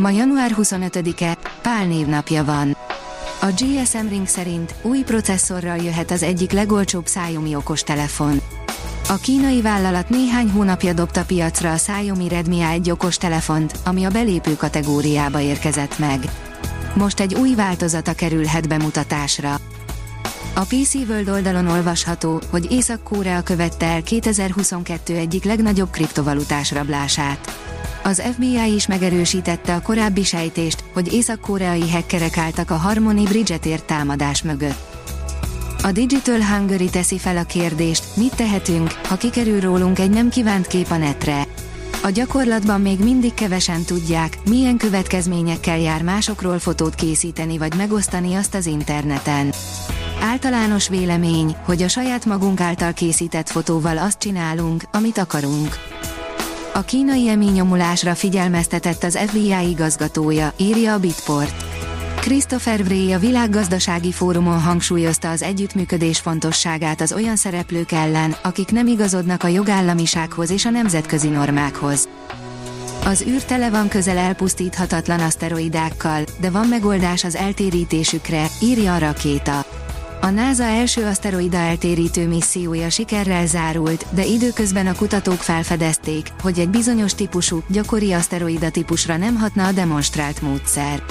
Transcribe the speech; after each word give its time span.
Ma 0.00 0.10
január 0.10 0.54
25-e, 0.58 1.36
Pál 1.62 1.86
névnapja 1.86 2.44
van. 2.44 2.76
A 3.40 3.46
GSM 3.46 4.08
Ring 4.08 4.26
szerint 4.26 4.74
új 4.82 5.02
processzorral 5.02 5.76
jöhet 5.76 6.10
az 6.10 6.22
egyik 6.22 6.52
legolcsóbb 6.52 7.04
Xiaomi 7.04 7.54
okostelefon. 7.54 8.40
A 9.08 9.16
kínai 9.16 9.60
vállalat 9.62 10.08
néhány 10.08 10.50
hónapja 10.50 10.92
dobta 10.92 11.24
piacra 11.24 11.72
a 11.72 11.74
Xiaomi 11.74 12.28
Redmi 12.28 12.58
A1 12.60 12.92
okostelefont, 12.92 13.78
ami 13.84 14.04
a 14.04 14.10
belépő 14.10 14.56
kategóriába 14.56 15.40
érkezett 15.40 15.98
meg. 15.98 16.18
Most 16.94 17.20
egy 17.20 17.34
új 17.34 17.54
változata 17.54 18.12
kerülhet 18.12 18.68
bemutatásra. 18.68 19.54
A 20.54 20.60
PC 20.60 20.94
World 20.94 21.28
oldalon 21.28 21.66
olvasható, 21.66 22.40
hogy 22.50 22.72
Észak-Korea 22.72 23.42
követte 23.42 23.86
el 23.86 24.02
2022 24.02 25.14
egyik 25.14 25.44
legnagyobb 25.44 25.90
kriptovalutás 25.90 26.72
rablását. 26.72 27.68
Az 28.02 28.22
FBI 28.32 28.74
is 28.74 28.86
megerősítette 28.86 29.74
a 29.74 29.82
korábbi 29.82 30.22
sejtést, 30.22 30.84
hogy 30.92 31.12
észak-koreai 31.12 31.90
hackerek 31.90 32.36
álltak 32.36 32.70
a 32.70 32.76
Harmony 32.76 33.22
Bridget 33.22 33.84
támadás 33.84 34.42
mögött. 34.42 34.98
A 35.82 35.92
Digital 35.92 36.40
Hungary 36.40 36.90
teszi 36.90 37.18
fel 37.18 37.36
a 37.36 37.42
kérdést, 37.42 38.04
mit 38.16 38.34
tehetünk, 38.34 38.92
ha 39.08 39.16
kikerül 39.16 39.60
rólunk 39.60 39.98
egy 39.98 40.10
nem 40.10 40.28
kívánt 40.28 40.66
kép 40.66 40.90
a 40.90 40.96
netre. 40.96 41.46
A 42.02 42.10
gyakorlatban 42.10 42.80
még 42.80 42.98
mindig 42.98 43.34
kevesen 43.34 43.84
tudják, 43.84 44.38
milyen 44.48 44.76
következményekkel 44.76 45.78
jár 45.78 46.02
másokról 46.02 46.58
fotót 46.58 46.94
készíteni 46.94 47.58
vagy 47.58 47.74
megosztani 47.76 48.34
azt 48.34 48.54
az 48.54 48.66
interneten. 48.66 49.52
Általános 50.22 50.88
vélemény, 50.88 51.56
hogy 51.64 51.82
a 51.82 51.88
saját 51.88 52.24
magunk 52.24 52.60
által 52.60 52.92
készített 52.92 53.48
fotóval 53.48 53.98
azt 53.98 54.18
csinálunk, 54.18 54.82
amit 54.92 55.18
akarunk. 55.18 55.89
A 56.72 56.80
kínai 56.80 57.28
eményomulásra 57.28 58.14
figyelmeztetett 58.14 59.02
az 59.02 59.18
FBI 59.26 59.68
igazgatója, 59.68 60.52
írja 60.56 60.92
a 60.92 60.98
Bitport. 60.98 61.64
Christopher 62.20 62.80
Wray 62.80 63.12
a 63.12 63.18
világgazdasági 63.18 64.12
fórumon 64.12 64.60
hangsúlyozta 64.60 65.30
az 65.30 65.42
együttműködés 65.42 66.18
fontosságát 66.18 67.00
az 67.00 67.12
olyan 67.12 67.36
szereplők 67.36 67.92
ellen, 67.92 68.36
akik 68.42 68.70
nem 68.70 68.86
igazodnak 68.86 69.42
a 69.42 69.48
jogállamisághoz 69.48 70.50
és 70.50 70.64
a 70.64 70.70
nemzetközi 70.70 71.28
normákhoz. 71.28 72.08
Az 73.04 73.24
űr 73.28 73.42
tele 73.42 73.70
van 73.70 73.88
közel 73.88 74.16
elpusztíthatatlan 74.16 75.20
aszteroidákkal, 75.20 76.24
de 76.40 76.50
van 76.50 76.66
megoldás 76.66 77.24
az 77.24 77.36
eltérítésükre, 77.36 78.46
írja 78.62 78.94
a 78.94 78.98
rakéta. 78.98 79.64
A 80.22 80.30
NASA 80.30 80.62
első 80.62 81.04
aszteroida 81.04 81.56
eltérítő 81.56 82.28
missziója 82.28 82.90
sikerrel 82.90 83.46
zárult, 83.46 84.06
de 84.10 84.24
időközben 84.24 84.86
a 84.86 84.94
kutatók 84.94 85.38
felfedezték, 85.38 86.32
hogy 86.42 86.58
egy 86.58 86.68
bizonyos 86.68 87.14
típusú, 87.14 87.62
gyakori 87.68 88.12
aszteroida 88.12 88.70
típusra 88.70 89.16
nem 89.16 89.36
hatna 89.36 89.66
a 89.66 89.72
demonstrált 89.72 90.42
módszer. 90.42 91.02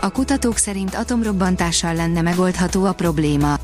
A 0.00 0.10
kutatók 0.10 0.56
szerint 0.56 0.94
atomrobbantással 0.94 1.94
lenne 1.94 2.22
megoldható 2.22 2.84
a 2.84 2.92
probléma. 2.92 3.54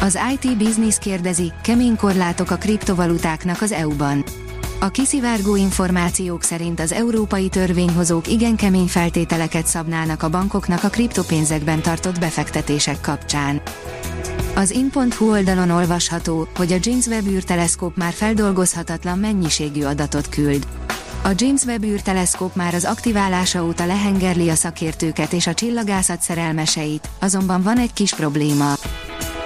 Az 0.00 0.18
IT 0.32 0.56
Business 0.56 0.98
kérdezi, 0.98 1.52
kemény 1.62 1.96
korlátok 1.96 2.50
a 2.50 2.56
kriptovalutáknak 2.56 3.62
az 3.62 3.72
EU-ban. 3.72 4.24
A 4.80 4.88
kiszivárgó 4.88 5.56
információk 5.56 6.42
szerint 6.42 6.80
az 6.80 6.92
európai 6.92 7.48
törvényhozók 7.48 8.28
igen 8.28 8.56
kemény 8.56 8.86
feltételeket 8.86 9.66
szabnának 9.66 10.22
a 10.22 10.28
bankoknak 10.28 10.84
a 10.84 10.88
kriptopénzekben 10.88 11.82
tartott 11.82 12.18
befektetések 12.18 13.00
kapcsán. 13.00 13.60
Az 14.54 14.70
in.hu 14.70 15.30
oldalon 15.30 15.70
olvasható, 15.70 16.48
hogy 16.56 16.72
a 16.72 16.76
James 16.80 17.06
Webb 17.06 17.26
űrteleszkóp 17.26 17.96
már 17.96 18.12
feldolgozhatatlan 18.12 19.18
mennyiségű 19.18 19.84
adatot 19.84 20.28
küld. 20.28 20.66
A 21.22 21.30
James 21.36 21.62
Webb 21.64 21.84
űrteleszkóp 21.84 22.54
már 22.54 22.74
az 22.74 22.84
aktiválása 22.84 23.64
óta 23.64 23.86
lehengerli 23.86 24.48
a 24.48 24.54
szakértőket 24.54 25.32
és 25.32 25.46
a 25.46 25.54
csillagászat 25.54 26.20
szerelmeseit, 26.20 27.08
azonban 27.18 27.62
van 27.62 27.78
egy 27.78 27.92
kis 27.92 28.14
probléma. 28.14 28.74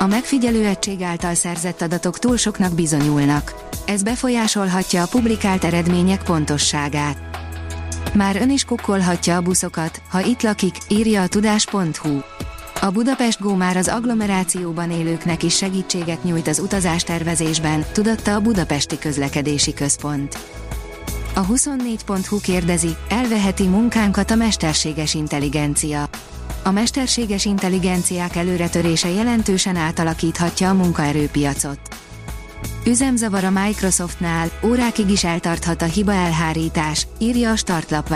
A 0.03 0.07
megfigyelő 0.07 0.67
egység 0.67 1.03
által 1.03 1.35
szerzett 1.35 1.83
adatok 1.83 2.19
túl 2.19 2.37
soknak 2.37 2.75
bizonyulnak. 2.75 3.55
Ez 3.87 4.03
befolyásolhatja 4.03 5.03
a 5.03 5.07
publikált 5.07 5.65
eredmények 5.65 6.23
pontosságát. 6.23 7.19
Már 8.15 8.37
ön 8.37 8.51
is 8.51 8.65
kukkolhatja 8.65 9.37
a 9.37 9.41
buszokat, 9.41 10.03
ha 10.09 10.21
itt 10.21 10.43
lakik, 10.43 10.77
írja 10.89 11.23
a 11.23 11.27
tudás.hu. 11.27 12.19
A 12.81 12.91
Budapest 12.91 13.41
Go 13.41 13.55
már 13.55 13.77
az 13.77 13.89
agglomerációban 13.89 14.91
élőknek 14.91 15.43
is 15.43 15.57
segítséget 15.57 16.25
nyújt 16.25 16.49
az 16.49 16.59
utazástervezésben, 16.59 17.85
tudatta 17.93 18.35
a 18.35 18.41
Budapesti 18.41 18.99
Közlekedési 18.99 19.75
Központ. 19.75 20.39
A 21.35 21.47
24.hu 21.47 22.41
kérdezi, 22.41 22.97
elveheti 23.09 23.67
munkánkat 23.67 24.31
a 24.31 24.35
mesterséges 24.35 25.15
intelligencia. 25.15 26.09
A 26.65 26.71
mesterséges 26.71 27.45
intelligenciák 27.45 28.37
előretörése 28.37 29.09
jelentősen 29.09 29.77
átalakíthatja 29.77 30.69
a 30.69 30.75
munkaerőpiacot. 30.75 31.79
Üzemzavar 32.87 33.45
a 33.45 33.51
Microsoftnál, 33.51 34.51
órákig 34.65 35.11
is 35.11 35.25
eltarthat 35.25 35.83
a 35.83 35.85
hiba 35.85 36.13
elhárítás, 36.13 37.07
írja 37.19 37.51
a 37.51 37.57
startlap. 37.57 38.15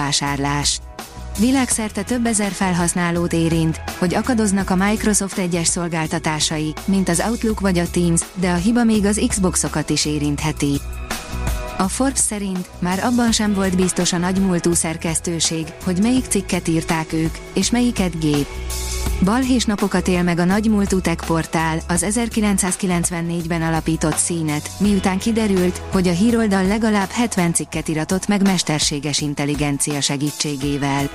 Világszerte 1.38 2.02
több 2.02 2.26
ezer 2.26 2.50
felhasználót 2.50 3.32
érint, 3.32 3.80
hogy 3.98 4.14
akadoznak 4.14 4.70
a 4.70 4.76
Microsoft 4.76 5.38
egyes 5.38 5.66
szolgáltatásai, 5.66 6.74
mint 6.84 7.08
az 7.08 7.22
Outlook 7.28 7.60
vagy 7.60 7.78
a 7.78 7.90
Teams, 7.90 8.20
de 8.34 8.50
a 8.50 8.54
hiba 8.54 8.84
még 8.84 9.04
az 9.04 9.24
Xboxokat 9.28 9.90
is 9.90 10.04
érintheti. 10.04 10.80
A 11.78 11.88
Forbes 11.88 12.18
szerint 12.18 12.68
már 12.78 13.04
abban 13.04 13.32
sem 13.32 13.54
volt 13.54 13.76
biztos 13.76 14.12
a 14.12 14.18
nagymúltú 14.18 14.72
szerkesztőség, 14.72 15.66
hogy 15.84 15.98
melyik 16.02 16.24
cikket 16.24 16.68
írták 16.68 17.12
ők, 17.12 17.34
és 17.54 17.70
melyiket 17.70 18.18
gép. 18.18 18.46
Balhés 19.24 19.64
napokat 19.64 20.08
él 20.08 20.22
meg 20.22 20.38
a 20.38 20.44
nagymúltú 20.44 20.98
portál, 21.26 21.78
az 21.88 22.06
1994-ben 22.08 23.62
alapított 23.62 24.16
színet, 24.16 24.70
miután 24.78 25.18
kiderült, 25.18 25.82
hogy 25.92 26.08
a 26.08 26.12
híroldal 26.12 26.66
legalább 26.66 27.08
70 27.08 27.52
cikket 27.52 27.88
iratott 27.88 28.28
meg 28.28 28.42
mesterséges 28.42 29.20
intelligencia 29.20 30.00
segítségével. 30.00 31.10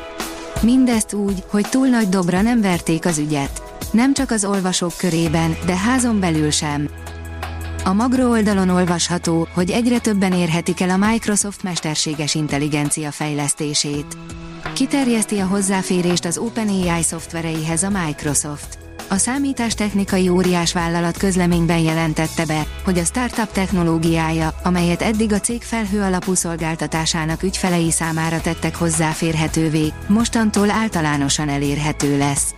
Mindezt 0.61 1.13
úgy, 1.13 1.43
hogy 1.49 1.67
túl 1.69 1.87
nagy 1.87 2.09
dobra 2.09 2.41
nem 2.41 2.61
verték 2.61 3.05
az 3.05 3.17
ügyet. 3.17 3.61
Nem 3.91 4.13
csak 4.13 4.31
az 4.31 4.45
olvasók 4.45 4.93
körében, 4.97 5.57
de 5.65 5.75
házon 5.75 6.19
belül 6.19 6.49
sem. 6.49 6.89
A 7.83 7.93
Magro 7.93 8.29
oldalon 8.29 8.69
olvasható, 8.69 9.47
hogy 9.53 9.71
egyre 9.71 9.99
többen 9.99 10.33
érhetik 10.33 10.81
el 10.81 10.89
a 10.89 10.97
Microsoft 10.97 11.63
mesterséges 11.63 12.35
intelligencia 12.35 13.11
fejlesztését. 13.11 14.17
Kiterjeszti 14.73 15.39
a 15.39 15.45
hozzáférést 15.45 16.25
az 16.25 16.37
OpenAI 16.37 17.03
szoftvereihez 17.03 17.83
a 17.83 17.89
Microsoft. 18.05 18.77
A 19.09 19.15
számítástechnikai 19.15 20.29
óriás 20.29 20.73
vállalat 20.73 21.17
közleményben 21.17 21.79
jelentette 21.79 22.45
be, 22.45 22.65
hogy 22.83 22.97
a 22.97 23.03
startup 23.03 23.51
technológiája, 23.51 24.53
amelyet 24.63 25.01
eddig 25.01 25.33
a 25.33 25.39
cég 25.39 25.61
felhő 25.61 26.01
alapú 26.01 26.33
szolgáltatásának 26.33 27.43
ügyfelei 27.43 27.91
számára 27.91 28.41
tettek 28.41 28.75
hozzáférhetővé, 28.75 29.93
mostantól 30.07 30.69
általánosan 30.69 31.49
elérhető 31.49 32.17
lesz. 32.17 32.53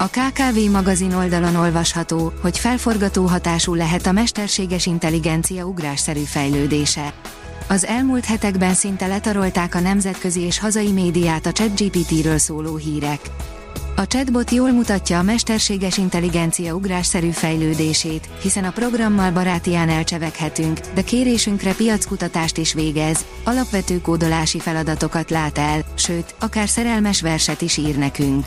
A 0.00 0.06
KKV 0.06 0.70
magazin 0.70 1.14
oldalon 1.14 1.54
olvasható, 1.54 2.32
hogy 2.40 2.58
felforgató 2.58 3.26
hatású 3.26 3.74
lehet 3.74 4.06
a 4.06 4.12
mesterséges 4.12 4.86
intelligencia 4.86 5.64
ugrásszerű 5.64 6.22
fejlődése. 6.22 7.12
Az 7.68 7.86
elmúlt 7.86 8.24
hetekben 8.24 8.74
szinte 8.74 9.06
letarolták 9.06 9.74
a 9.74 9.80
nemzetközi 9.80 10.40
és 10.40 10.58
hazai 10.58 10.92
médiát 10.92 11.46
a 11.46 11.52
ChatGPT-ről 11.52 12.38
szóló 12.38 12.76
hírek. 12.76 13.20
A 13.96 14.06
chatbot 14.06 14.50
jól 14.50 14.70
mutatja 14.70 15.18
a 15.18 15.22
mesterséges 15.22 15.96
intelligencia 15.96 16.74
ugrásszerű 16.74 17.30
fejlődését, 17.30 18.28
hiszen 18.42 18.64
a 18.64 18.70
programmal 18.70 19.30
barátián 19.30 19.88
elcseveghetünk, 19.88 20.80
de 20.94 21.02
kérésünkre 21.02 21.74
piackutatást 21.74 22.56
is 22.56 22.72
végez, 22.72 23.24
alapvető 23.44 24.00
kódolási 24.00 24.58
feladatokat 24.58 25.30
lát 25.30 25.58
el, 25.58 25.84
sőt, 25.94 26.34
akár 26.40 26.68
szerelmes 26.68 27.20
verset 27.20 27.60
is 27.60 27.76
ír 27.76 27.96
nekünk. 27.96 28.46